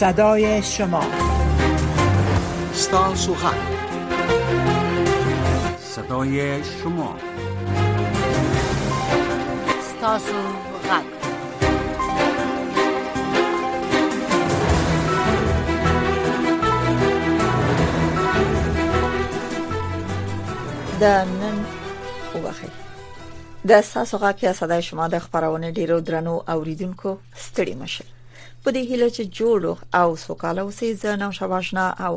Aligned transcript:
صدای 0.00 0.62
شما 0.62 1.02
ستاسو 2.72 3.34
حق 3.34 3.54
صدای 5.78 6.64
شما 6.64 7.14
ستاسو 9.82 10.32
حق 10.88 11.02
د 21.00 21.04
نن 21.04 21.64
وبخیر 22.34 22.70
د 23.68 23.80
ساسو 23.80 24.18
غاکیا 24.18 24.52
صدای 24.52 24.82
شما 24.82 25.08
د 25.08 25.18
خبرونه 25.18 25.70
ډیرو 25.70 26.00
درنو 26.00 26.42
اوریدونکو 26.50 27.16
ستړي 27.36 27.74
مشه 27.74 28.04
په 28.62 28.68
دې 28.74 28.82
هیله 28.90 29.08
چې 29.16 29.24
جوړ 29.38 29.60
او 30.00 30.08
سوکاله 30.26 30.60
اوسې 30.64 30.88
زنه 31.02 31.26
شواشنا 31.38 31.86
او 32.06 32.14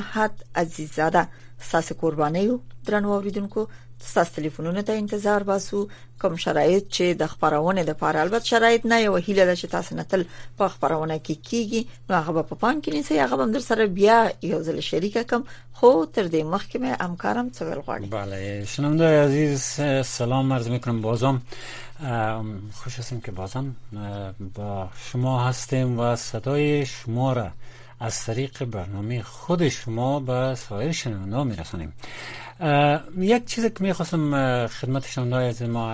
احد 0.00 0.34
عزیزاده 0.60 1.22
ساس 1.68 1.86
قرباني 2.00 2.44
درنو 2.86 3.08
اوریدونکو 3.16 3.62
ستاسو 4.00 4.30
ټلیفونونه 4.36 4.82
ته 4.88 4.92
انتظار 5.00 5.42
باسو 5.50 5.82
کوم 6.22 6.36
شرایط 6.44 6.84
چې 6.96 7.04
د 7.20 7.30
خبرونه 7.32 7.82
لپاره 7.90 8.20
البته 8.22 8.46
شرایط 8.54 8.86
نه 8.92 9.00
یو 9.00 9.14
هیله 9.16 9.44
ده 9.46 9.56
چې 9.60 9.64
تاسو 9.74 9.96
نه 10.00 10.04
تل 10.14 10.24
په 10.58 10.68
خبرونه 10.74 11.18
کې 11.18 11.34
کیږي 11.50 11.86
نو 12.10 12.22
هغه 12.28 12.42
په 12.50 12.54
پام 12.64 12.80
کې 12.84 12.90
نیسي 12.98 13.18
هغه 13.20 13.44
هم 13.48 13.52
در 13.56 13.60
سره 13.66 13.86
بیا 14.00 14.18
یو 14.50 14.62
ځل 14.68 14.78
شریک 14.88 15.18
کم 15.32 15.44
خو 15.72 16.06
تر 16.06 16.28
دې 16.28 16.42
مخکې 16.54 16.78
مې 16.78 17.02
همکارم 17.06 17.50
څه 17.54 17.62
ویل 17.62 17.80
غواړي 17.80 18.06
بله 18.10 18.64
شنونده 18.74 19.24
عزیز 19.24 19.62
سلام 20.12 20.52
عرض 20.58 20.68
میکنم 20.76 21.02
بازم 21.08 21.40
خوش 22.78 22.98
هستیم 23.00 23.20
که 23.26 23.32
بازم 23.42 23.74
با 24.54 24.88
شما 25.10 25.36
هستیم 25.48 25.98
و 26.00 26.16
صدای 26.26 26.86
شما 26.96 27.32
را 27.40 27.48
از 28.00 28.24
طریق 28.24 28.64
برنامه 28.64 29.22
خود 29.22 29.68
شما 29.68 30.20
به 30.20 30.54
سایر 30.54 30.92
شنونده 30.92 31.44
میرسانیم 31.44 31.92
یک 33.18 33.44
چیزی 33.44 33.70
که 33.70 33.76
میخواستم 33.80 34.26
خدمت 34.66 35.06
شما 35.06 35.36
از 35.38 35.62
ما 35.62 35.88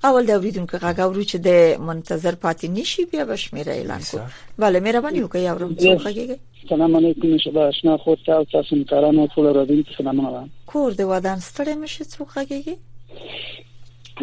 اول 0.03 0.25
د 0.51 0.51
که 0.71 0.77
غږ 0.77 0.99
اورو 0.99 1.23
چې 1.23 1.35
د 1.35 1.79
منتظر 1.79 2.31
پاتې 2.43 2.63
نشي 2.63 3.05
بیا 3.05 3.25
میره 3.53 3.71
اعلان 3.73 4.01
کو 4.11 4.19
بله 4.59 4.79
مهرباني 4.79 5.23
وکړئ 5.23 5.35
اورم 5.37 5.75
څه 5.75 5.97
خګیږي 6.03 6.35
سلام 6.69 6.95
علیکم 6.95 7.37
شبا 7.37 7.67
آشنا 7.67 7.97
خود 7.97 8.17
تاسو 8.25 8.45
تاسو 8.51 8.83
کارانو 8.89 9.27
ټول 9.27 9.53
راځي 9.55 9.95
سلام 9.97 10.19
علیکم 10.27 10.49
کور 10.67 10.91
د 10.93 11.01
ودان 11.07 11.39
ستړي 11.39 11.69
مشه 11.75 12.03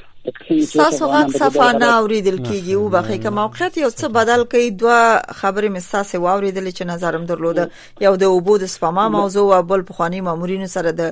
تاسو 0.73 1.06
غږ 1.13 1.29
صفه 1.38 1.72
نه 1.79 1.88
اوریدل 1.95 2.38
کیږي 2.44 2.73
او 2.75 2.89
بخې 2.89 3.17
کوم 3.23 3.34
موقعیت 3.39 3.78
یو 3.78 3.89
څه 3.89 4.03
بدل 4.17 4.44
کړي 4.53 4.67
دوه 4.84 5.00
خبرې 5.39 5.69
مې 5.69 5.81
ساسې 5.89 6.16
واوریدل 6.16 6.67
چې 6.72 6.81
نظرم 6.91 7.25
درلوده 7.25 7.67
یو 8.06 8.16
د 8.22 8.23
اوبو 8.35 8.57
د 8.57 8.66
سپما 8.75 9.07
موضوع 9.16 9.56
او 9.56 9.63
بل 9.72 9.81
پخوانی 9.89 10.22
مامورینو 10.29 10.67
سره 10.75 10.91
د 11.01 11.12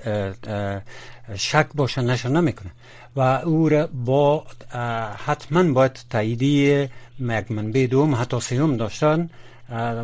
شک 1.35 1.68
باشه 1.75 2.01
نشه 2.01 2.29
نمیکنه 2.29 2.71
و 3.15 3.19
او 3.21 3.69
را 3.69 3.89
با 4.06 4.44
حتما 5.25 5.63
باید 5.74 6.00
تاییدی 6.09 6.85
یک 7.19 7.51
منبع 7.51 7.88
دوم 7.91 8.15
حتی 8.15 8.39
سیوم 8.39 8.77
داشتن 8.77 9.29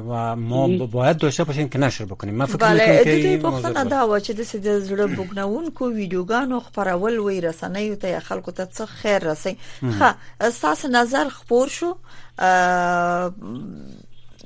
و 0.10 0.36
ما 0.36 0.68
باید 0.68 1.18
داشته 1.18 1.44
باشیم 1.44 1.70
که 1.70 1.80
نشر 1.80 2.06
بکنیم 2.06 2.36
من 2.36 2.46
فکر 2.46 2.58
بله 2.58 3.04
دوی 3.04 3.42
پښتنه 3.42 3.88
دا 3.92 4.10
و 4.10 4.20
چې 4.20 4.30
در 4.32 4.44
سې 4.44 4.56
د 4.56 4.80
زړه 4.86 5.18
بوګنون 5.18 5.72
کو 5.72 5.90
و 6.56 6.60
خپراول 6.60 7.20
وی 7.20 7.42
رسنۍ 7.42 7.82
یا 8.06 8.20
خلکو 8.20 8.52
ته 8.52 8.66
څه 8.74 8.86
خیر 8.86 9.18
رسنه 9.32 9.56
خب، 9.82 10.90
نظر 10.92 11.30
خبر 11.30 11.68
شو 11.68 11.96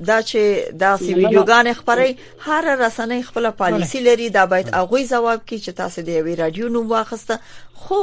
دا 0.06 0.22
چې 0.22 0.70
دا 0.82 0.96
سی 0.98 1.14
ویډیوګان 1.14 1.68
خبري 1.78 2.12
هر 2.48 2.68
رسنۍ 2.82 3.22
خپل 3.30 3.46
پالیسی 3.58 4.00
لري 4.08 4.30
دا 4.30 4.46
باید 4.46 4.70
اغوی 4.82 5.04
جواب 5.10 5.40
کی 5.46 5.60
چې 5.60 5.72
تاسو 5.82 6.02
د 6.02 6.10
یوې 6.18 6.36
رادیو 6.40 6.68
نوم 6.76 6.92
واخسته 6.92 7.38
خو 7.84 8.02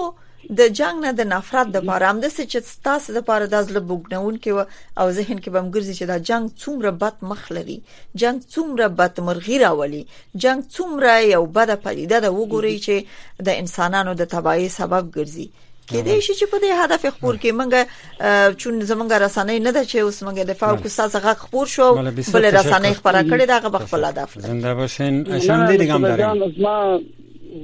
د 0.60 0.68
جنگ 0.78 1.04
نه 1.04 1.12
د 1.18 1.28
نفرت 1.28 1.68
د 1.74 1.84
پاره 1.90 2.08
هم 2.08 2.18
د 2.24 2.32
څه 2.32 2.50
چې 2.52 2.82
تاسو 2.88 3.14
د 3.18 3.22
پاره 3.28 3.46
د 3.52 3.62
ځل 3.68 3.78
بوګنون 3.90 4.40
کې 4.46 5.00
او 5.04 5.10
ذهن 5.18 5.38
کې 5.38 5.50
بم 5.50 5.70
ګرځي 5.76 5.94
چې 5.98 6.10
دا 6.10 6.18
جنگ 6.30 6.50
څومره 6.64 6.90
بد 7.04 7.22
مخ 7.32 7.46
لري 7.58 7.78
جنگ 8.24 8.42
څومره 8.54 8.90
بد 9.02 9.22
مرغی 9.28 9.58
راولي 9.64 10.02
جنگ 10.46 10.66
څومره 10.70 11.14
یو 11.26 11.46
بد 11.46 11.74
پدیده 11.86 12.20
ده 12.26 12.34
وګورئ 12.38 12.74
چې 12.88 13.40
د 13.50 13.62
انسانانو 13.64 14.16
د 14.22 14.28
تباہي 14.34 14.68
سبب 14.80 15.14
ګرځي 15.16 15.48
کېدې 15.90 16.14
شي 16.26 16.34
چې 16.40 16.46
په 16.52 16.58
دې 16.64 16.70
هدف 16.82 17.02
خبر 17.16 17.34
کې 17.42 17.50
منګه 17.60 17.82
چون 18.60 18.74
زمونږه 18.90 19.16
رسنۍ 19.26 19.58
نه 19.66 19.72
ده 19.76 19.82
چې 19.90 19.96
اوس 20.04 20.18
منګه 20.26 20.44
دفاع 20.52 20.72
کو 20.82 20.88
ساز 20.96 21.16
غ 21.24 21.26
خبر 21.42 21.66
شو 21.74 21.88
بل 22.34 22.44
رسنۍ 22.58 22.94
خبره 23.00 23.20
کړې 23.30 23.44
دا 23.52 23.58
غ 23.60 23.84
خپل 23.86 24.04
هدف 24.10 24.30
زنده 24.46 24.74
باشین 24.80 25.14
شنده 25.48 25.76
دیگه 25.76 25.94
هم 25.94 26.02
داریم 26.08 27.12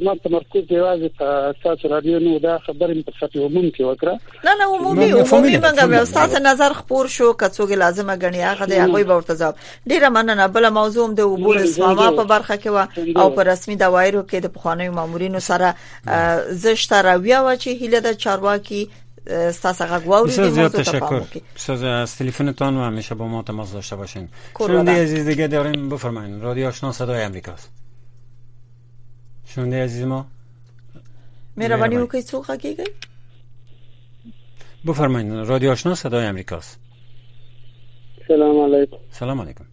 ما 0.03 0.15
تمرکز 0.25 0.65
یوازې 0.71 1.09
په 1.19 1.55
تاسو 1.65 1.89
رادیو 1.89 2.19
نو 2.21 2.39
دا 2.39 2.59
خبرې 2.59 3.03
په 3.07 3.13
سطح 3.21 3.39
عموم 3.39 3.71
کې 3.71 3.83
وکړه 3.91 4.45
نه 4.45 4.53
نه 4.59 4.67
عمومي 4.75 5.11
عمومي 5.11 5.57
منګم 5.59 6.05
تاسو 6.19 6.43
نظر 6.47 6.73
خپور 6.81 7.07
شو 7.15 7.31
کڅوګه 7.43 7.79
لازمه 7.85 8.17
غنی 8.25 8.43
هغه 8.43 8.67
د 8.67 8.73
هغه 8.73 9.05
به 9.05 9.15
ورته 9.17 9.35
ځواب 9.41 9.91
ډیره 9.91 10.09
مننه 10.17 10.47
بل 10.49 10.69
موضوع 10.79 11.09
د 11.15 11.21
وبول 11.31 11.59
اسماوا 11.63 12.11
په 12.17 12.25
برخه 12.35 12.57
کې 12.57 12.67
و 12.75 13.21
او 13.25 13.31
په 13.41 13.49
رسمي 13.51 13.77
دوایرو 13.83 14.23
کې 14.23 14.47
د 14.47 14.55
پخوانیو 14.59 14.93
مامورینو 15.01 15.41
سره 15.49 15.75
زشت 16.67 16.93
راویه 16.93 17.39
و 17.39 17.57
چې 17.57 17.67
هیله 17.83 18.01
د 18.07 18.13
چارواکي 18.27 18.87
ستاسو 19.55 19.87
غواړی 19.91 20.29
بسیار 20.29 20.57
زیاد 20.61 20.77
تشکر 20.77 21.43
بسیار 21.57 21.85
از 22.05 22.17
تلفنتان 22.23 22.77
و 22.77 22.83
همیشه 22.91 23.15
با 23.15 23.27
ما 23.29 23.43
تماس 23.43 23.73
داشته 23.73 23.97
باشین 23.97 24.29
شنوندی 24.59 24.93
عزیز 24.93 25.27
دیگه 25.27 25.47
داریم 25.47 25.89
بفرمایید 25.89 26.43
رادیو 26.43 26.69
آشنا 26.69 26.93
صدای 26.93 27.25
آمریکاست 27.25 27.71
شنونده 29.55 29.85
عزیز 29.85 30.05
ما 30.07 30.27
مهربانی 31.57 31.99
بکنید 31.99 32.25
سوق 32.25 32.51
حقیقی 32.51 32.85
بفرمایید 34.87 35.33
رادیو 35.33 35.71
آشنا 35.71 35.95
صدای 35.95 36.27
امریکاست 36.27 36.81
سلام 38.29 38.59
علیکم 38.65 38.97
سلام 39.11 39.41
علیکم 39.41 39.65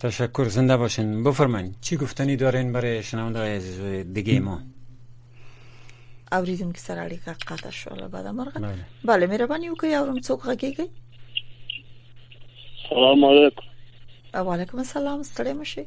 تشکر 0.00 0.44
زنده 0.44 0.76
باشین 0.76 1.24
بفرمایید 1.24 1.74
چی 1.80 1.96
گفتنی 1.96 2.36
دارین 2.36 2.72
برای 2.72 3.02
شنونده 3.02 3.38
های 3.38 3.56
عزیز 3.56 4.06
دیگه 4.12 4.40
ما 4.40 4.60
اوریدم 6.32 6.72
که 6.72 6.78
سر 6.78 6.94
علیکه 6.94 7.30
قطع 7.48 7.70
شوالا 7.70 8.08
بعد 8.08 8.26
مرغه 8.26 8.74
بله 9.04 9.38
که 9.38 9.46
وکړئ 9.46 9.84
اورم 9.86 10.20
څوک 10.20 10.40
غږیږي 10.42 10.88
سلام 12.90 13.24
علیکم 13.24 13.73
وعلیکم 14.42 14.78
السلام 14.78 15.22
ستړي 15.22 15.52
مشي 15.54 15.82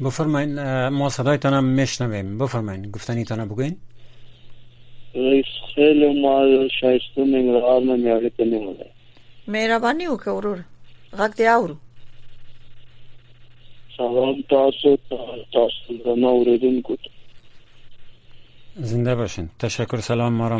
بفرمایید 0.00 0.58
ما 0.98 1.08
صدایتان 1.10 1.52
هم 1.54 1.64
میشنویم 1.64 2.38
گفتنی 2.38 2.90
گفتنیتان 2.90 3.48
بگوین 3.48 3.76
رئیس 5.14 5.44
خیلی 5.74 6.20
ما 6.22 6.40
شایسته 6.80 7.24
منگرار 7.24 7.80
من 7.80 8.00
میالیت 8.00 8.40
نموده 8.40 8.86
مهربانی 9.48 10.04
که 10.24 10.30
ورور 10.30 10.64
غږ 11.14 11.36
دی 11.36 11.46
اورو 11.46 11.76
سلام 13.96 14.44
تاسو 14.50 14.98
تاسو 15.52 16.02
زما 16.14 16.28
اوریدونکو 16.28 16.96
زنده 18.76 19.14
باشین 19.14 19.50
تشکر 19.58 19.96
سلام 20.00 20.32
ما 20.32 20.48
را 20.48 20.56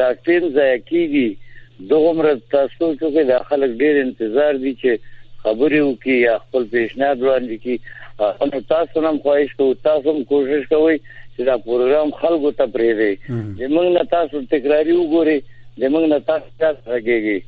دا 0.00 0.10
ټیم 0.12 0.48
ځای 0.48 0.74
کیږي 0.90 1.88
دومره 1.94 2.36
تاسو 2.58 2.92
چې 2.92 3.30
د 3.32 3.38
خلک 3.52 3.80
ډیر 3.84 4.02
انتظار 4.06 4.62
دي 4.66 4.74
چې 4.84 4.98
خبرې 5.44 5.80
وکي 5.86 6.16
یا 6.26 6.34
خپل 6.44 6.62
پیشنهاد 6.74 7.18
وړاندې 7.22 7.56
کړي 7.62 7.76
نو 8.52 8.58
تاسو 8.72 8.98
هم 9.08 9.16
خواهش 9.26 9.50
کوو 9.60 9.78
تاسو 9.86 10.06
هم 10.16 10.20
کوشش 10.32 10.62
کوئ 10.74 10.96
چې 11.34 11.48
دا 11.48 11.54
پروګرام 11.68 12.12
خلکو 12.20 12.52
ته 12.60 12.66
پریږدي 12.76 13.12
چې 13.56 13.64
موږ 13.76 13.88
نه 13.96 14.04
تاسو 14.14 14.42
تکراری 14.52 14.94
وګوري 14.98 15.38
چې 15.78 15.86
موږ 15.92 16.04
نه 16.12 16.18
تاسو 16.30 16.46
څه 16.58 16.68
راګيږي 16.92 17.38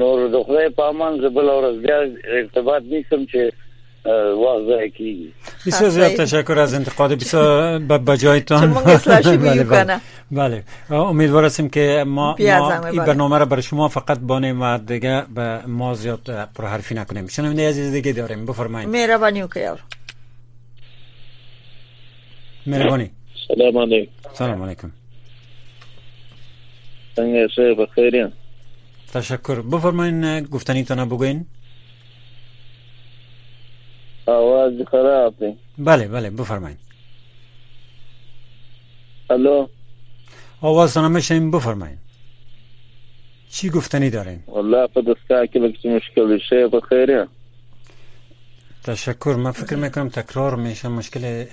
نور 0.00 0.24
د 0.34 0.44
خدای 0.48 0.70
په 0.80 0.92
امان 0.92 1.20
زبل 1.26 1.50
اورز 1.56 1.78
بیا 1.86 1.98
ارتباط 2.36 2.82
نشم 2.94 3.26
چې 3.32 3.48
واضح 4.34 4.84
کی 4.96 5.30
بسیار 5.66 5.90
زیاد 5.90 6.10
تشکر 6.16 6.58
از 6.58 6.74
انتقاد 6.74 7.12
بسیار 7.12 7.78
به 7.78 8.16
جایتان 8.16 8.72
بله،, 8.74 9.36
بله, 9.36 9.64
بله, 9.64 9.94
بله. 10.30 10.64
امیدوار 10.94 11.44
هستیم 11.44 11.68
که 11.68 12.04
ما, 12.06 12.34
این 12.38 12.58
بله. 12.82 12.92
برنامه 13.04 13.38
را 13.38 13.44
برای 13.44 13.62
شما 13.62 13.88
فقط 13.88 14.18
بانیم 14.18 14.62
و 14.62 14.78
دیگه 14.78 15.24
به 15.34 15.66
ما 15.66 15.94
زیاد 15.94 16.48
پرحرفی 16.54 16.94
نکنیم 16.94 17.26
شنونده 17.26 17.68
عزیز 17.68 17.92
دیگه 17.92 18.12
داریم 18.12 18.46
بفرمایید 18.46 18.88
مهربانی 18.88 19.42
و 19.42 19.46
کیار 19.48 19.80
مهربانی 22.66 23.10
سلام 23.56 23.78
علیکم 23.78 24.10
سلام 24.34 24.62
علیکم 24.62 24.90
تنگ 27.16 27.36
بخیرین 27.78 28.32
تشکر 29.14 29.60
بفرمایین 29.62 30.40
گفتنیتان 30.40 31.08
بگوین 31.08 31.46
آواز 34.26 34.72
خراب 34.90 35.34
دی 35.38 35.56
بله 35.78 36.08
بله 36.08 36.30
بفرمایید 36.30 36.78
الو 39.30 39.66
آواز 40.60 40.98
نمیشیم 40.98 41.50
بفرمایید 41.50 41.98
چی 43.50 43.70
گفتنی 43.70 44.10
دارین؟ 44.10 44.38
والله 44.46 44.86
په 44.86 45.02
دستا 45.02 45.46
که 45.46 45.60
لږ 45.82 45.84
مشکل 45.86 46.38
شه 46.50 46.68
با 46.68 46.80
خیره 46.80 47.28
تشکر 48.84 49.34
من 49.38 49.50
فکر 49.50 49.76
میکنم 49.76 50.08
تکرار 50.08 50.56
میشه 50.56 50.88
مشکل 50.88 51.44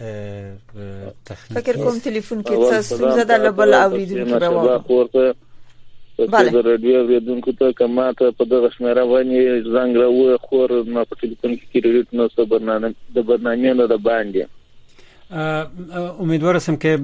تخنیکی 1.25 1.71
فکر 1.71 1.77
کنم 1.83 1.99
تلفن 1.99 2.41
که 2.41 2.49
څه 2.71 2.81
ستونزه 2.81 3.37
لبال 3.37 3.73
آوریدون 3.73 4.25
که 4.39 4.39
راوړم 4.39 5.35
بله. 6.17 6.49
د 6.51 6.55
رادیو 6.65 6.97
اوریدونکو 7.01 7.51
ته 7.59 7.73
کما 7.73 8.13
ته 8.13 8.31
په 8.37 8.45
دغه 8.45 8.69
شمیره 8.77 9.05
باندې 9.05 9.61
زنګ 9.75 9.95
راوړ 9.97 10.37
خور 10.47 10.69
ما 10.93 11.05
په 11.09 11.15
ټلیفون 11.21 11.51
کې 11.53 11.77
ریډ 11.85 12.07
نو 12.19 12.25
څه 12.35 12.41
برنامه 12.51 12.87
د 13.15 13.17
برنامه 13.29 13.71
نه 13.77 13.85
د 13.93 13.95
باندې 14.07 14.43
امیدوار 16.25 16.53
هستم 16.55 16.75
که 16.75 16.97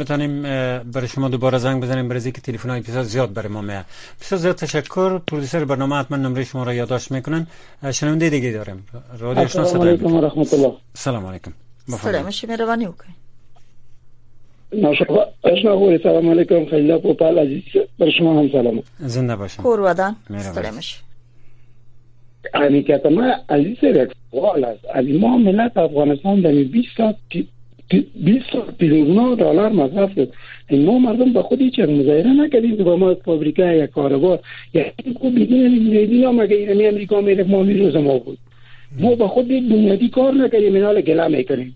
بتانیم 0.00 0.42
برای 0.42 1.08
شما 1.14 1.28
دوباره 1.28 1.58
زنگ 1.64 1.82
بزنیم 1.82 2.08
برای 2.08 2.32
که 2.32 2.40
تلفن 2.46 2.70
های 2.70 2.80
بسیار 2.80 3.02
زیاد 3.14 3.32
برای 3.34 3.52
ما 3.52 3.62
میاد 3.62 3.84
بسیار 4.20 4.38
زیاد 4.44 4.54
تشکر 4.54 5.18
پرودوسر 5.18 5.64
برنامه 5.64 5.96
حتما 5.98 6.16
نمره 6.16 6.44
شما 6.44 6.64
را 6.64 6.74
یادداشت 6.74 7.10
میکنن 7.12 7.46
شنونده 7.90 8.30
دیگه 8.30 8.52
داریم 8.52 8.86
رادیو 9.18 9.48
شما 9.48 9.64
سلام 9.64 9.86
علیکم 9.88 10.16
الله 10.16 10.74
سلام 10.94 11.26
علیکم 11.26 11.50
سلام 11.96 12.30
شما 12.30 12.54
روانی 12.54 12.86
اشنا 15.44 15.76
خوری 15.76 15.98
سلام 16.02 16.28
علیکم 16.30 16.64
خیلی 16.66 16.98
پوپال 16.98 17.38
عزیز 17.38 17.62
بر 17.98 18.10
شما 18.18 18.38
هم 18.40 18.48
سلام 18.52 18.82
زنده 18.98 19.36
باشم 19.36 19.62
کورودان 19.62 20.16
سلامش 20.38 21.00
یعنی 22.60 22.82
که 22.82 23.00
ما 23.10 23.34
عزیز 23.48 23.84
رک 23.84 24.12
سوال 24.30 24.64
است 24.64 24.78
از 24.94 25.04
ما 25.08 25.38
ملت 25.38 25.76
افغانستان 25.76 26.40
در 26.40 26.50
20 26.52 26.88
سال 26.96 27.14
20 27.90 28.44
سال 28.52 28.70
بیلیون 28.78 29.34
دالار 29.34 29.72
مصرف 29.72 30.14
کرد 30.18 30.28
این 30.68 30.84
ما 30.86 30.98
مردم 30.98 31.32
به 31.32 31.42
خودی 31.42 31.70
چه 31.70 31.86
مزایره 31.86 32.30
نکردیم 32.32 32.76
که 32.76 32.82
با 32.82 32.96
ما 32.96 33.14
فابریکا 33.14 33.62
یا 33.62 33.86
کاروبار 33.86 34.40
یا 34.74 34.84
کو 35.20 35.30
بیدین 35.30 35.78
دیدی 35.90 36.26
ما 36.26 36.46
که 36.46 36.54
ایرانی 36.54 36.86
امریکا 36.86 37.20
میره 37.20 37.44
ما 37.44 37.62
میروز 37.62 37.96
ما 37.96 38.18
بود 38.18 38.38
ما 39.00 39.14
به 39.14 39.28
خود 39.28 39.48
بنیادی 39.48 40.08
کار 40.08 40.32
نکردیم 40.34 40.84
حال 40.84 41.00
گله 41.00 41.28
میکنیم 41.28 41.74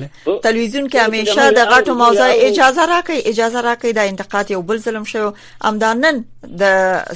تلویزیون 0.48 0.88
کې 0.90 0.96
همیشه 0.96 1.50
د 1.58 1.70
غټو 1.74 1.94
موضوع 2.02 2.28
اجازه 2.48 2.88
راکړي 2.94 3.20
اجازه 3.26 3.60
راکړي 3.68 3.92
د 4.00 4.12
انتقاد 4.14 4.50
یو 4.56 4.60
بل 4.72 4.78
ظلم 4.88 5.04
شو 5.12 5.32
امدانن 5.72 6.20
د 6.44 6.62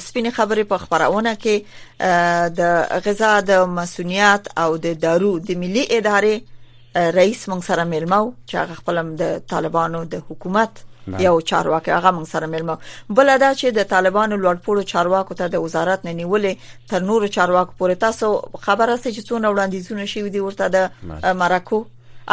سپینې 0.07 0.33
خبرې 0.39 0.63
په 0.73 0.77
خبرونه 0.87 1.35
کې 1.45 2.57
د 2.63 3.05
غذا 3.09 3.35
د 3.53 3.65
مسونیت 3.77 4.47
او 4.65 4.71
د 4.89 4.99
دارو 5.05 5.35
د 5.51 5.63
ملي 5.67 5.85
ادارې 5.91 7.13
رئیس 7.21 7.47
مونږ 7.53 7.63
سره 7.71 7.83
ملمو 7.95 8.25
چې 8.49 8.55
هغه 8.63 8.73
خپلم 8.83 9.15
د 9.23 9.31
طالبانو 9.55 10.03
د 10.15 10.23
حکومت 10.29 10.85
یو 11.07 11.41
چارواکي 11.41 11.91
هغه 11.91 12.11
موږ 12.11 12.27
سره 12.27 12.47
ملمه 12.47 12.77
بل 13.09 13.37
دا 13.37 13.53
چې 13.55 13.63
د 13.65 13.83
طالبانو 13.89 14.37
لوړپوړو 14.43 14.83
چارواکو 14.93 15.33
ته 15.39 15.47
د 15.47 15.55
وزارت 15.65 16.05
نه 16.05 16.13
نیولې 16.13 16.89
تر 16.89 17.01
نورو 17.03 17.27
چارواکو 17.27 17.73
پورې 17.79 17.95
تاسو 17.95 18.41
خبره 18.65 18.95
سه 18.97 19.11
چې 19.13 19.21
څونه 19.29 19.47
وړاندیزونه 19.53 20.05
شي 20.05 20.23
ودي 20.23 20.39
ورته 20.39 20.69
د 20.75 21.35
مراکو 21.41 21.85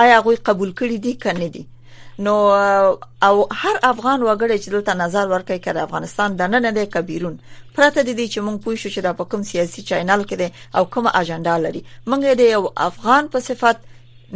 آیا 0.05 0.21
غوي 0.21 0.37
قبول 0.37 0.73
کړي 0.81 0.99
دي 1.07 1.15
کنه 1.25 1.49
دي 1.49 1.67
نو 2.19 2.35
او 3.23 3.35
هر 3.55 3.79
افغان 3.83 4.27
وګړي 4.27 4.65
چې 4.65 4.69
دلته 4.71 4.95
نظر 4.95 5.27
ورکړي 5.35 5.61
کړي 5.67 5.81
افغانستان 5.89 6.37
د 6.37 6.43
نن 6.53 6.73
نه 6.75 6.85
کبیرون 6.97 7.39
پرته 7.77 8.03
دي 8.03 8.27
چې 8.29 8.39
مونږ 8.47 8.57
پوه 8.65 8.75
شو 8.77 8.89
چې 8.91 8.99
دا 9.03 9.13
په 9.13 9.25
کوم 9.25 9.43
سیاسي 9.53 9.83
چینل 9.83 10.25
کې 10.25 10.37
دي 10.41 10.49
او 10.77 10.85
کومه 10.85 11.11
اجنډا 11.21 11.57
لري 11.67 11.85
مونږ 12.11 12.37
د 12.41 12.51
یو 12.55 12.63
افغان 12.77 13.29
په 13.29 13.39
صفت 13.51 13.77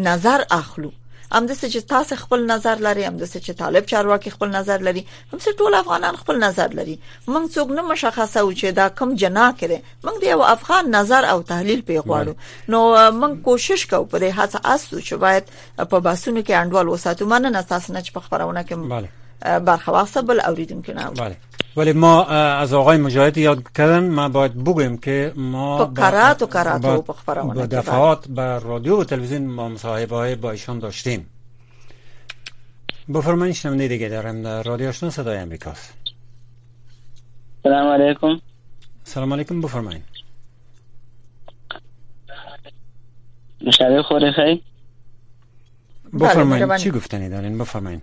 نظر 0.09 0.41
اخلو 0.61 0.91
هم 1.35 1.47
د 1.47 1.57
چې 1.61 1.81
تاسو 1.91 2.17
خپل 2.19 2.43
نظر 2.49 2.83
لري 2.87 3.05
هم 3.07 3.17
د 3.23 3.31
چې 3.31 3.57
طالب 3.63 3.87
چارواکي 3.93 4.31
خپل 4.35 4.51
نظر 4.57 4.85
لري 4.89 5.01
هم 5.07 5.39
څه 5.45 5.55
ټول 5.63 5.75
افغانان 5.79 6.19
خپل 6.23 6.39
نظر 6.43 6.77
لري 6.81 6.95
موږ 7.01 7.49
څوک 7.55 7.73
نه 7.79 7.83
مشخصه 7.89 8.45
و 8.45 8.53
چې 8.53 8.77
دا 8.81 8.87
کم 9.01 9.15
جنا 9.25 9.47
کړي 9.61 9.79
موږ 10.07 10.21
د 10.25 10.31
یو 10.33 10.43
افغان 10.53 10.91
نظر 10.99 11.29
او 11.35 11.43
تحلیل 11.51 11.83
په 11.91 12.05
غواړو 12.07 12.73
نو 12.75 12.85
موږ 13.23 13.43
کوشش 13.51 13.87
کوو 13.95 14.05
په 14.15 14.19
دې 14.25 14.41
هڅه 14.41 14.77
اسو 14.77 14.97
چې 15.01 15.13
باید 15.27 15.53
په 15.95 16.01
باسونو 16.09 16.41
کې 16.41 16.63
انډول 16.63 16.95
وساتو 16.95 17.31
مننه 17.35 17.63
تاسو 17.75 17.93
نه 17.93 18.03
چې 18.07 18.19
په 18.19 18.29
خبرونه 18.29 18.67
کې 18.71 19.63
برخه 19.71 19.93
واخصه 19.99 20.23
بل 20.33 20.41
اوریدونکو 20.51 20.93
نه 21.01 21.11
بله 21.23 21.37
ولی 21.77 21.93
ما 21.93 22.25
از 22.25 22.75
آقای 22.75 22.97
مجاهد 22.99 23.39
یاد 23.39 23.73
کردن 23.73 24.09
ما 24.11 24.29
باید 24.29 24.65
بگویم 24.65 24.99
که 24.99 25.33
ما 25.37 25.93
کرات 25.97 26.43
و 26.43 26.47
بله. 27.57 27.67
دفعات 27.67 28.29
بر 28.29 28.59
رادیو 28.59 29.01
و 29.01 29.05
تلویزیون 29.05 29.43
ما 29.47 29.69
مصاحبه 29.69 30.17
های 30.17 30.35
با 30.35 30.51
ایشان 30.51 30.79
داشتیم 30.79 31.27
بفرمایید 33.15 33.55
شما 33.55 33.75
دیگه 33.75 34.09
دارم 34.09 34.43
در 34.43 34.63
رادیو 34.63 34.89
آشنا 34.89 35.11
صدای 35.11 35.39
امریکا 35.39 35.73
سلام 37.63 37.89
علیکم 37.93 38.41
سلام 39.05 39.33
علیکم 39.33 39.61
بفرمایید 39.61 40.03
مشاهده 43.67 44.03
خوری 44.03 44.33
بله، 44.37 44.59
بفرمایید 46.29 46.77
چی 46.77 46.91
گفتنی 46.91 47.29
دارین 47.29 47.59
بفرمایید 47.59 48.03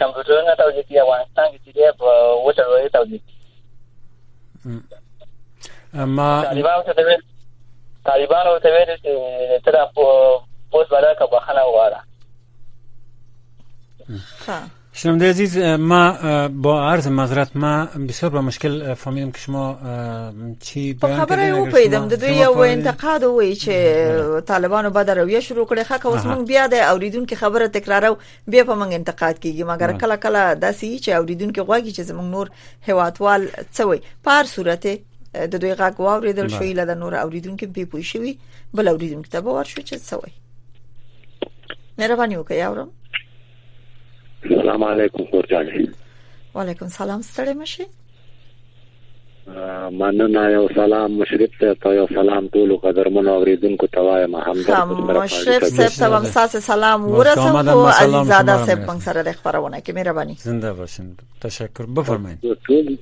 کمپیوټرونه 0.00 0.54
تولید 0.60 0.86
کیږي 0.86 1.00
افغانستان 1.00 1.48
کې 1.50 1.60
چې 1.64 1.80
په 1.98 2.08
وټر 2.44 2.66
وړي 2.68 2.88
تولید 2.88 3.22
اما 6.04 6.28
طالبان 8.08 8.44
او 8.48 8.58
ته 8.64 8.70
ویل 8.74 8.90
چې 9.04 9.62
تر 9.68 9.74
په 9.96 10.06
پوس 10.70 10.86
باندې 10.90 11.18
کا 11.20 11.26
بخنه 11.32 11.62
واره 11.74 12.00
ها 14.46 14.58
شنونده 14.98 15.28
عزیز 15.30 15.58
ما 15.58 16.18
با 16.48 16.90
عرض 16.90 17.06
مذرت 17.08 17.56
ما 17.56 17.88
بسیار 18.08 18.32
با 18.32 18.42
مشکل 18.42 18.94
فهمیدم 18.94 19.30
که 19.30 19.38
شما 19.38 19.78
چی 20.60 20.92
بیان 20.94 21.20
خبره 21.20 21.42
او 21.42 21.66
پیدم 21.66 22.08
د 22.08 22.14
دوی 22.14 22.32
یو 22.36 22.58
انتقاد 22.58 23.22
وای 23.22 23.56
چې 23.56 23.70
طالبانو 24.42 24.90
به 24.90 25.04
درویه 25.04 25.40
شروع 25.40 25.66
کړي 25.66 25.82
خا 25.82 25.98
که 25.98 26.06
اوس 26.06 26.22
مونږ 26.22 26.48
بیا 26.48 26.66
د 26.66 26.74
اوریدونکو 26.74 27.34
خبره 27.34 27.68
تکرارو 27.68 28.16
بیا 28.48 28.64
په 28.64 28.72
مونږ 28.72 28.92
انتقاد 28.92 29.34
کیږي 29.36 29.62
مګر 29.62 30.00
کله 30.00 30.16
کله 30.16 30.54
داسې 30.54 31.00
چې 31.04 31.08
اوریدونکو 31.08 31.60
غواګي 31.62 31.92
چې 31.96 32.02
زمونږ 32.02 32.28
نور 32.36 32.50
هواتوال 32.88 33.48
څوي 33.76 33.98
په 34.24 34.30
هر 34.30 34.44
صورت 34.44 34.86
د 35.32 35.56
دوی 35.60 35.74
غاګ 35.76 36.00
واوریدل 36.00 36.48
شوې 36.48 36.62
لده 36.74 36.94
نور 36.94 37.14
اوریدونکو 37.14 37.66
به 37.66 37.84
پوي 37.84 38.02
شي 38.02 38.38
بل 38.74 38.88
اوریدونکو 38.88 39.30
ته 39.30 39.40
به 39.40 39.50
ورشو 39.50 39.80
چې 39.82 40.00
څوي 40.10 40.30
مهرباني 41.98 42.36
وکړئ 42.44 42.52
اورم 42.60 42.88
سلام 44.44 44.82
علیکم 44.84 45.24
کورجان 45.32 45.68
وعلیکم 46.54 46.88
سلام 46.88 47.22
ستړي 47.28 47.54
مشي 47.60 47.84
مننه 50.00 50.42
یو 50.56 50.66
سلام 50.74 51.10
مشرف 51.20 51.50
ته 51.82 51.88
یو 51.98 52.06
سلام 52.14 52.48
ټول 52.56 52.74
قدرمن 52.84 53.28
اوریدونکو 53.34 53.86
ته 53.94 54.00
وایم 54.06 54.34
همدغه 54.34 54.84
مشرف 55.18 55.64
صاحب 55.64 55.88
ته 56.00 56.16
هم 56.18 56.24
ساس 56.34 56.56
سلام 56.66 57.04
ورسوم 57.12 57.68
او 57.74 57.84
عزیز 57.86 58.32
زاده 58.32 58.56
صاحب 58.64 58.84
څنګه 58.86 58.98
سره 59.02 59.22
د 59.22 59.32
خبرونه 59.32 59.80
کې 59.80 59.90
مهرباني 60.00 60.34
زنده 60.42 60.72
باشین 60.80 61.14
تشکر 61.46 61.86
بفرمایئ 62.00 62.36
ټول 62.36 62.96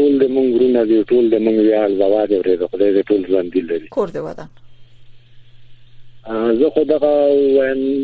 ټول 0.00 0.18
د 0.24 0.28
مونږ 0.38 0.64
رونه 0.64 0.84
دي 0.90 1.04
ټول 1.04 1.30
د 1.34 1.38
مونږ 1.38 1.56
ویال 1.68 1.96
زواج 2.02 2.32
اورېدو 2.32 2.70
خدای 2.74 2.90
دې 3.02 3.08
ټول 3.12 3.26
ژوند 3.34 3.52
دی 3.58 3.64
لري 3.68 3.88
کور 3.88 4.08
دې 4.08 4.16
ودان 4.30 4.48
زه 6.30 6.70
خو 6.74 6.84
دغه 6.84 7.14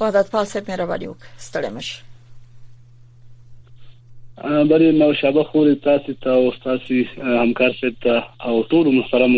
وحدت 0.00 0.30
پال 0.30 0.44
سپ 0.46 0.68
مهرباني 0.70 1.06
وک 1.08 1.18
ستړم 1.38 1.78
شه 1.80 2.09
برای 4.44 4.92
نو 4.98 5.14
شبه 5.14 5.44
خورې 5.44 5.84
تاسو 5.84 6.12
ته 6.20 6.30
او 6.30 6.52
تاسو 6.64 6.94
همکار 7.22 7.72
سید 7.80 7.96
ته 8.02 8.22
او 8.48 8.62
ټول 8.62 8.86
محترم 8.94 9.36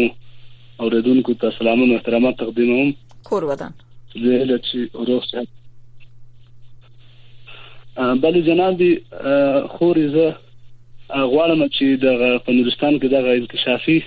اوریدونکو 0.79 1.35
ته 1.35 1.51
سلامونه 1.59 1.95
احترامات 1.95 2.37
تقدیموم 2.37 2.95
کور 3.25 3.45
ودان 3.45 3.73
زه 4.15 4.21
له 4.45 4.59
چې 4.59 4.95
اوروغ 4.97 5.25
شه 5.31 5.45
بلې 7.97 8.39
جناب 8.47 8.79
خورې 9.75 10.07
زه 10.17 10.35
غواړم 11.33 11.69
چې 11.69 11.85
د 12.05 12.39
پنځستان 12.49 12.99
کې 12.99 13.09
د 13.11 13.15
انکشافي 13.15 14.03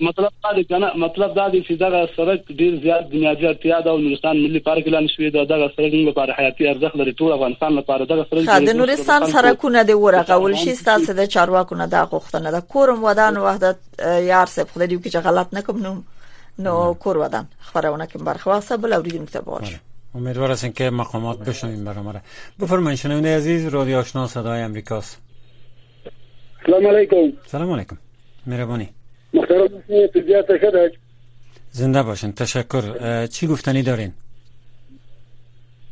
مطلب 0.00 0.32
دا 0.44 0.52
دی 0.54 0.64
کنه 0.64 0.96
مطلب 0.96 1.34
دا 1.34 1.48
دی 1.48 1.62
چې 1.64 1.72
دا 1.80 2.06
سرک 2.16 2.40
ډیر 2.52 2.80
زیات 2.82 3.04
بنیادی 3.10 3.46
اړتیا 3.54 3.84
ده 3.84 3.90
او 3.90 3.98
نورستان 3.98 4.36
ملي 4.36 4.60
پارک 4.60 4.86
لاندې 4.86 5.16
شوی 5.16 5.30
دا 5.30 5.44
دا 5.44 5.68
سرک 5.76 5.92
موږ 5.92 6.08
لپاره 6.08 6.34
حیاتي 6.38 6.68
ارزښت 6.72 6.96
لري 7.00 7.12
ټول 7.12 7.32
افغانستان 7.36 7.72
لپاره 7.76 8.04
دا 8.10 8.24
سرک 8.30 8.50
د 8.68 8.76
نورستان 8.80 9.26
سرکونه 9.36 9.82
دی 9.90 9.96
ورغول 10.02 10.56
شي 10.64 10.74
ستاسو 10.80 11.12
د 11.12 11.64
کو 11.68 11.74
نه 11.74 11.86
د 11.86 12.10
غوښتنه 12.10 12.50
ده 12.56 12.60
کورم 12.74 13.04
ودان 13.04 13.36
وحدت 13.46 13.78
یار 14.26 14.52
سپ 14.56 14.70
خدای 14.74 14.88
دې 14.88 15.06
چې 15.06 15.24
غلط 15.28 15.54
نکوم 15.58 15.80
نو 15.86 15.94
نو 16.68 16.94
کور 17.06 17.16
ودان 17.24 17.48
خبرونه 17.70 18.06
کوم 18.12 18.26
واسه 18.28 18.76
بل 18.76 18.92
اوریدونکو 18.92 19.32
ته 19.32 19.40
باشه 19.40 19.70
بله. 19.70 19.80
امیدوار 20.14 20.50
هستیم 20.50 20.72
که 20.72 20.90
مقامات 20.90 21.38
بشنویم 21.48 21.84
برای 21.84 22.02
ما 22.04 22.14
بفرمایید 22.60 22.98
شنونده 22.98 23.36
عزیز 23.36 23.68
رادیو 23.74 23.98
آشنا 23.98 24.26
صدای 24.26 24.62
امریکاست 24.62 25.18
سلام 26.66 26.86
علیکم 26.94 27.32
سلام 27.46 27.72
علیکم 27.72 27.96
مهربانی 28.46 28.88
محترم 29.34 29.66
تجارت 30.14 30.92
زنده 31.70 32.02
باشین 32.02 32.32
تشکر 32.32 33.26
چی 33.26 33.46
گفتنی 33.46 33.82
دارین 33.82 34.12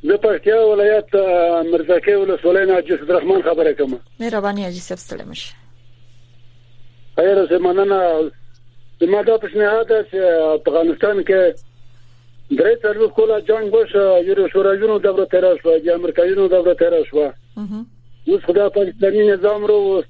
زه 0.02 0.16
پکتیا 0.16 0.68
ولایت 0.70 1.14
مرزاکی 1.72 2.10
ولسوالۍ 2.12 2.66
نه 2.68 2.72
حاجی 2.74 2.92
عبدالرحمن 2.92 3.42
خبره 3.42 3.72
کوم 3.74 4.00
مهرباني 4.20 4.62
حاجی 4.64 4.80
صاحب 4.80 4.98
سلام 4.98 5.32
شه 5.32 5.52
خیر 7.16 7.46
زه 7.46 7.58
مننه 7.58 8.30
زما 9.00 9.22
دا 9.22 9.38
پیشنهاد 9.38 9.88
ده 9.88 10.06
چې 10.10 10.14
افغانستان 10.60 11.24
کې 11.28 11.58
درې 12.58 12.74
څلور 12.82 13.08
کوله 13.16 13.40
جنگ 13.40 13.74
وشو 13.74 14.18
یو 14.26 14.48
شوراجونو 14.48 14.98
دبره 14.98 15.24
تیر 15.26 15.56
شو 15.62 15.68
یا 15.84 15.94
امریکایانو 15.94 16.48
دبره 16.48 16.74
تیر 16.74 17.04
شو 17.10 17.30
اوس 18.28 18.42
خدای 18.46 18.68
پاکستاني 18.68 19.22
نظام 19.32 19.64
رو 19.64 19.98
وست 19.98 20.08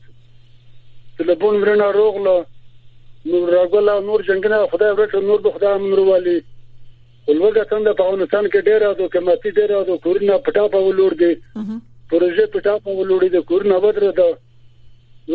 تلبون 1.19 1.57
مرنه 1.61 1.93
روغله 1.93 2.45
نور 3.33 3.49
راګل 3.53 3.89
او 3.95 4.01
نور 4.07 4.21
جنگنه 4.29 4.67
خدای 4.71 4.93
ورته 4.97 5.21
نور 5.27 5.41
به 5.45 5.51
خدای 5.53 5.73
امر 5.75 6.01
والی 6.07 6.39
ولوګه 7.29 7.65
څنګه 7.71 7.93
په 7.99 8.03
افغانستان 8.05 8.47
کې 8.53 8.61
ډیر 8.69 8.83
راځو 8.87 9.07
کې 9.13 9.21
ماتي 9.29 9.51
ډیر 9.59 9.71
راځو 9.75 9.99
کورونه 10.07 10.35
پټا 10.47 10.65
په 10.75 10.79
ولور 10.89 11.15
دي 11.23 11.31
پروژې 12.11 12.47
پټا 12.57 12.75
په 12.89 12.97
ولور 12.99 13.25
دي 13.35 13.43
کورونه 13.51 13.79
ودر 13.85 14.05
ده 14.19 14.29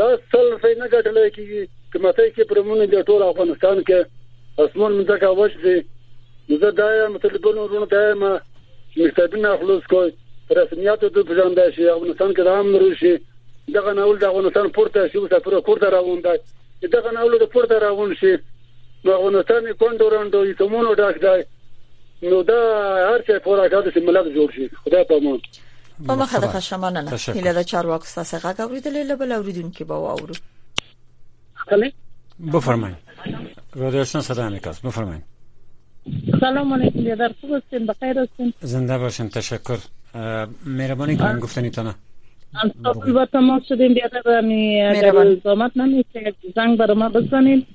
لا 0.02 0.10
سل 0.18 0.52
څه 0.62 0.78
نه 0.82 0.88
ګټلې 0.94 1.26
کیږي 1.36 1.64
چې 1.92 1.98
ماته 2.06 2.30
کې 2.36 2.44
پرمونه 2.52 2.86
د 2.94 3.08
ټول 3.10 3.26
افغانستان 3.30 3.82
کې 3.90 4.66
اسمون 4.68 5.00
منځکه 5.00 5.34
وښ 5.42 5.58
دي 5.66 5.78
زه 6.66 6.72
دا 6.82 6.90
یم 6.98 7.18
مطلبونو 7.18 7.62
ورونه 7.66 7.90
دا 7.96 8.04
یم 8.10 8.24
مکتبونه 9.02 9.58
خلاص 9.64 9.84
کوی 9.96 10.10
رسمیاتو 10.62 11.10
د 11.18 11.28
پرځاندای 11.32 11.74
شي 11.78 11.90
افغانستان 11.90 12.30
کې 12.30 12.46
د 12.46 12.56
عام 12.56 12.72
نور 12.78 12.88
شي 13.04 13.18
دغه 13.80 13.98
ناول 14.02 14.22
د 14.26 14.32
افغانستان 14.34 14.72
پورته 14.80 15.08
شي 15.12 15.22
او 15.24 15.28
سفر 15.36 15.60
کوړه 15.60 15.94
راوونده 15.98 16.38
چې 16.82 16.88
دغه 16.94 17.12
ناول 17.14 17.38
د 17.42 17.46
پورته 17.54 17.80
راغون 17.80 18.16
شي 18.16 18.34
نو 19.06 19.42
ته 19.42 19.60
می 19.62 19.74
کندورندو 19.80 20.46
یو 20.46 20.56
کومونو 20.56 20.94
ډاک 20.96 21.16
دی 21.26 21.42
نو 22.30 22.44
دا 22.44 22.60
هر 23.10 23.20
څه 23.28 23.34
پورا 23.46 23.66
کړو 23.72 23.92
چې 23.96 24.00
ملت 24.08 24.28
جوړ 24.38 24.50
شي 24.56 24.66
خدای 24.84 25.04
پامون 25.10 25.40
په 26.08 26.16
مخه 26.24 26.40
د 26.40 26.48
قشمانه 26.56 27.02
نه 27.02 27.18
هله 27.40 27.54
د 27.60 27.64
چارواکو 27.64 28.06
ساسه 28.06 28.40
غږ 28.44 28.60
اوریدل 28.60 28.98
له 29.08 29.16
بل 29.16 29.32
اوریدونکو 29.32 29.86
به 29.90 29.94
واورو 30.04 30.34
خلې 31.62 31.90
بفرمایئ 32.40 32.96
رادیو 33.84 34.02
آشنا 34.02 34.22
صدا 34.30 34.46
امریکاست 34.48 34.86
بفرمایئ 34.86 35.22
سلام 36.40 36.74
علیکم 36.74 37.08
یادار 37.08 37.34
خوب 37.42 37.54
هستین 37.54 37.86
بخیر 37.86 38.20
هستین 38.20 38.54
زنده 38.62 38.98
باشین 38.98 39.30
تشکر 39.30 39.78
مهربانی 40.66 41.18
که 41.18 41.24
من 41.24 41.40
گفتنی 41.40 41.70
تنه 41.70 41.96
انصافی 42.54 43.12
با 43.12 43.26
تماس 43.26 43.62
شدیم 43.70 43.94
بیاده 43.94 44.22
برمی 44.26 44.82
اگر 44.82 45.36
زامت 45.44 45.78
نمیشه 45.78 46.34
زنگ 46.56 46.78
برای 46.78 46.98
ما 46.98 47.10
بزنین 47.10 47.66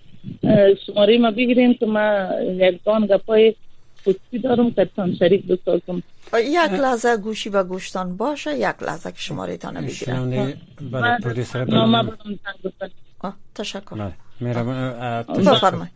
شماره 0.86 1.18
ما 1.18 1.30
بگیریم 1.30 1.74
که 1.74 1.86
ما 1.86 2.28
یکان 2.42 3.06
گپای 3.06 3.54
خوشی 4.04 4.38
دارم 4.42 4.70
که 4.70 4.88
تان 4.96 5.14
شریک 5.14 5.46
بسازم 5.46 6.02
یک 6.34 6.72
لحظه 6.80 7.16
گوشی 7.16 7.50
به 7.50 7.62
گوشتان 7.62 8.16
باشه 8.16 8.58
یک 8.58 8.82
لحظه 8.82 9.10
که 9.12 9.18
شماره 9.18 9.56
تانه 9.56 9.80
بگیرم 9.80 10.52
برای 10.92 11.18
پروڈیسر 11.22 11.70
تشکر 13.54 14.12
بفرمایید 15.30 15.88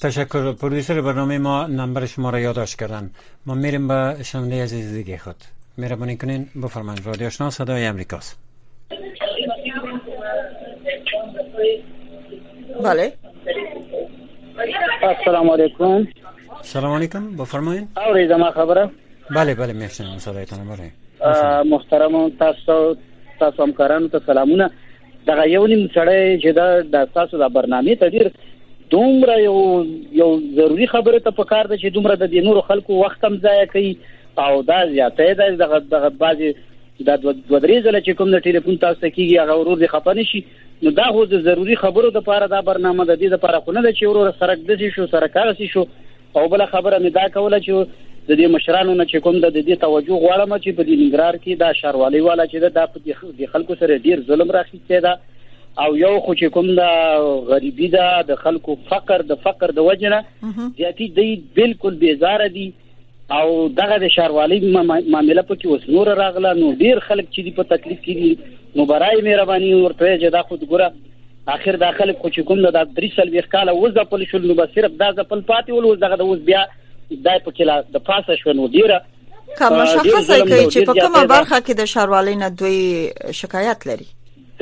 تشکر 0.00 0.52
پرودیسر 0.52 1.00
برنامه 1.00 1.38
ما 1.38 1.66
نمبر 1.66 2.06
شما 2.06 2.30
را 2.30 2.40
یادداشت 2.40 2.78
کردن 2.78 3.10
ما 3.46 3.54
میریم 3.54 3.88
به 3.88 4.16
شنونده 4.22 4.62
عزیز 4.62 4.92
دیگه 4.94 5.18
خود 5.18 5.36
مهربانی 5.78 6.16
کنین 6.16 6.48
بفرمایید 6.62 7.06
رادیو 7.06 7.26
آشنا 7.26 7.50
صدای 7.50 7.86
امریکاست 7.86 8.38
بله 12.84 13.12
السلام 15.02 15.50
علیکم 15.50 16.06
سلام 16.62 16.92
علیکم 16.92 17.36
بفرمایید 17.36 17.88
اوریدم 18.06 18.36
ما 18.36 18.50
خبره 18.50 18.90
بله 19.34 19.54
بله 19.54 19.72
میشنم 19.72 20.18
صدایتان 20.18 20.58
بله 20.68 20.92
محترم 21.64 22.28
تاسو 22.38 22.96
تاسو 23.40 23.62
همکارانو 23.62 24.08
ته 24.08 24.18
سلامونه 24.26 24.70
دا 25.26 25.46
یو 25.46 25.66
نیم 25.66 25.88
سړی 25.94 26.42
چې 26.42 26.46
دا 26.56 26.80
د 26.82 27.08
تاسو 27.14 27.38
د 27.38 27.52
برنامې 27.52 27.98
ته 28.00 28.10
ډیر 28.10 28.30
دومره 28.90 29.40
یو 29.42 29.84
یو 30.12 30.40
ضروری 30.56 30.86
خبره 30.86 31.18
ته 31.20 31.30
پکار 31.30 31.66
ده 31.66 31.76
چې 31.78 31.94
دومره 31.94 32.16
د 32.16 32.34
نورو 32.34 32.60
خلکو 32.60 32.92
وخت 33.04 33.24
هم 33.24 33.36
ضایع 33.38 33.64
کوي 33.64 33.96
او 34.38 34.62
دا 34.62 34.86
زیاتې 34.86 35.34
ده 35.34 35.50
دغه 35.56 35.78
دغه 35.78 36.08
بعضي 36.08 36.54
دا 37.06 37.16
دوه 37.16 37.34
درې 37.34 37.84
ځله 37.84 38.00
چې 38.06 38.12
کوم 38.16 38.30
د 38.34 38.38
ټلیفون 38.46 38.76
تاسو 38.84 39.06
کیږي 39.08 39.40
هغه 39.42 39.56
ورور 39.60 39.78
دي 39.82 39.88
خپانه 39.94 40.22
شي 40.30 40.40
نو 40.82 40.90
دا 40.98 41.04
خو 41.16 41.24
د 41.32 41.42
ضروری 41.48 41.74
خبرو 41.82 42.10
د 42.16 42.24
پاره 42.28 42.46
دا 42.54 42.60
برنامه 42.70 43.06
د 43.10 43.18
دې 43.22 43.32
د 43.34 43.42
پاره 43.44 43.60
خو 43.64 43.72
نه 43.76 43.82
ده 43.86 43.92
چې 43.98 44.08
ورور 44.08 44.32
سره 44.42 44.54
د 44.70 44.80
شي 44.82 44.90
شو 44.96 45.06
سره 45.14 45.28
کار 45.36 45.52
شي 45.60 45.68
شو 45.74 45.84
او 45.84 46.46
بل 46.54 46.64
خبره 46.74 46.98
مې 46.98 47.14
دا 47.16 47.26
کوله 47.38 47.60
چې 47.66 47.94
د 48.28 48.30
دې 48.32 48.54
مشرانو 48.56 48.94
نه 49.00 49.06
چې 49.12 49.24
کوم 49.26 49.38
د 49.44 49.54
دې 49.56 49.80
توجه 49.84 50.20
غواړم 50.24 50.54
چې 50.64 50.76
په 50.78 50.82
دې 50.88 50.94
نګرار 51.02 51.40
کې 51.42 51.62
دا 51.64 51.72
شاروالي 51.80 52.20
والا 52.28 52.46
چې 52.52 52.74
دا 52.78 52.84
په 52.94 53.04
دې 53.06 53.50
خلکو 53.54 53.78
سره 53.82 53.98
ډیر 54.06 54.22
ظلم 54.30 54.52
راخېستې 54.58 55.02
ده 55.06 55.14
او 55.82 55.96
یو 56.02 56.14
خو 56.24 56.32
چې 56.40 56.50
کوم 56.54 56.72
د 56.78 57.50
غریبي 57.50 57.88
ده 57.96 58.22
د 58.30 58.40
خلکو 58.44 58.74
فقر 58.88 59.22
د 59.32 59.40
فقر 59.46 59.74
د 59.80 59.86
وجنه 59.88 60.22
زیاتی 60.80 61.08
دی 61.18 61.28
بالکل 61.60 61.96
بیزاره 62.02 62.48
دي 62.58 62.66
او 63.32 63.68
دغه 63.76 63.96
د 64.02 64.08
شاروالي 64.16 64.56
معاملې 64.72 65.44
په 65.50 65.56
کې 65.60 65.66
وسنور 65.74 66.08
راغله 66.20 66.50
نو 66.58 66.72
ډیر 66.84 66.98
خلک 67.08 67.26
چې 67.28 67.40
دی 67.46 67.52
په 67.58 67.66
تکلیف 67.74 68.00
کې 68.04 68.14
دي 68.48 68.80
نو 68.80 68.86
برای 68.92 69.22
مهرباني 69.28 69.70
ورته 69.82 70.16
جدا 70.24 70.42
خود 70.50 70.64
ګره 70.72 71.52
اخر 71.54 71.78
دا 71.84 71.90
خلک 72.00 72.20
خو 72.24 72.28
چې 72.34 72.48
کوم 72.50 72.60
د 72.64 72.76
درې 72.80 73.14
سل 73.16 73.30
ویخ 73.36 73.48
کال 73.54 73.72
وز 73.78 73.94
د 74.00 74.08
پل 74.10 74.24
شول 74.32 74.44
نو 74.50 74.56
بس 74.58 74.74
صرف 74.74 74.98
دا 75.04 75.08
د 75.20 75.28
پل 75.30 75.44
پاتې 75.52 75.78
ول 75.78 75.88
وز 75.92 76.02
دغه 76.04 76.18
د 76.22 76.28
وز 76.32 76.44
بیا 76.50 76.60
دای 77.28 77.40
په 77.46 77.56
کلا 77.60 77.78
د 77.94 78.04
پاسه 78.10 78.36
شو 78.42 78.56
نو 78.60 78.68
ډیره 78.74 79.00
کوم 79.60 79.78
مشخصه 79.78 80.38
کوي 80.50 80.66
چې 80.66 80.90
په 80.90 80.98
کومه 81.00 81.24
برخه 81.34 81.56
کې 81.56 81.80
د 81.82 81.90
شاروالي 81.94 82.36
نه 82.42 82.50
دوی 82.60 83.34
شکایت 83.40 83.88
لري 83.92 84.08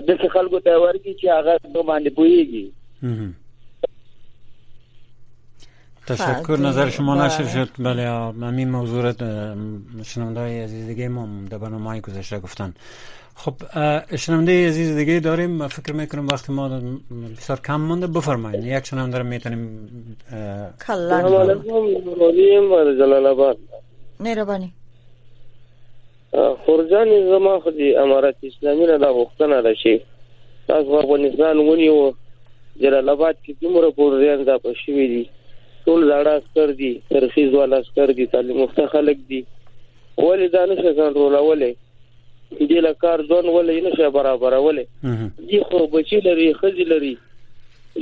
د 0.09 0.25
خلکو 0.37 0.61
ته 0.69 0.81
ورکی 0.87 1.17
چې 1.21 1.33
هغه 1.33 1.85
باندې 1.91 2.19
پوېږي 2.19 2.67
تشکر 6.07 6.57
نظر 6.63 6.91
شما 6.91 7.15
بله. 7.17 7.25
نشر 7.25 7.45
شد 7.45 7.69
بله 7.79 8.03
همین 8.47 8.71
موضوع 8.71 9.13
شنونده 10.07 10.65
عزیز 10.65 10.87
دیگه 10.87 11.09
ما 11.09 11.29
در 11.51 11.59
برنامه 11.59 11.91
های 11.91 12.01
گذشته 12.01 12.39
گفتن 12.39 12.75
خب 13.37 13.55
شنونده 14.17 14.69
عزیز 14.69 14.97
دیگه 14.97 15.21
داریم 15.21 15.69
فکر 15.69 15.93
میکنم 15.93 16.29
وقتی 16.29 16.53
ما 16.53 16.69
بسیار 17.39 17.61
کم 17.67 17.81
مانده 17.81 18.07
بفرمایید 18.07 18.65
یک 18.65 18.87
شنونده 18.87 19.19
رو 19.19 19.25
میتونیم 19.25 19.69
کلان 20.87 21.49
جلال 22.99 23.27
آباد 23.27 23.57
مهربانی 24.21 24.73
خورجان 26.67 27.29
زما 27.29 27.61
خو 27.61 27.71
د 27.71 27.97
امارت 27.99 28.37
اسلامي 28.43 28.87
نه 28.87 28.99
دا 28.99 29.13
غوښتنه 29.15 29.63
ده 29.65 29.75
شي 29.75 30.01
تاسو 30.69 30.91
افغانستان 30.93 31.57
ونیو 31.57 32.13
جلال 32.83 33.09
آباد 33.09 33.37
کې 33.45 33.53
پور 33.65 33.91
پورزیان 33.91 34.45
دا 34.45 34.57
دي 34.87 35.29
ټول 35.87 36.05
زړه 36.09 36.33
اسکر 36.41 36.73
دي 36.81 36.91
ترخیز 37.13 37.55
ولا 37.55 37.79
اسکر 37.85 38.13
دي 38.19 38.27
تعلیم 38.35 38.61
مفته 38.63 38.87
خلک 38.95 39.23
دي 39.33 39.41
ولې 39.45 40.53
دا 40.57 40.63
نشه 40.73 40.91
کنټرول 40.99 41.37
ولې 41.47 42.71
دې 42.73 42.81
له 42.89 42.93
کار 43.05 43.23
ځون 43.31 43.49
ولې 43.55 43.79
نشه 43.87 44.11
برابر 44.17 44.57
ولې 44.67 45.15
دې 45.53 45.61
خو 45.69 45.87
بچی 45.95 46.21
لري 46.27 46.49
خزي 46.61 46.87
لري 46.93 47.13